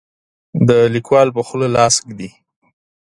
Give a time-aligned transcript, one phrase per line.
[0.67, 2.29] د لیکوال په خوله لاس ږدي.